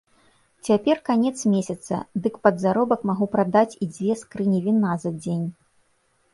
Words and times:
Цяпер 0.69 1.01
канец 1.09 1.33
месяца, 1.55 1.99
дык 2.25 2.39
пад 2.49 2.55
заробак 2.65 3.05
магу 3.11 3.29
прадаць 3.37 3.73
і 3.83 3.91
дзве 3.95 4.19
скрыні 4.25 4.59
віна 4.67 4.99
за 5.07 5.17
дзень. 5.23 5.49